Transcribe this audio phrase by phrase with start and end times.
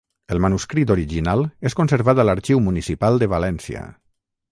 [0.35, 3.85] El manuscrit original és conservat a l'Arxiu Municipal de València.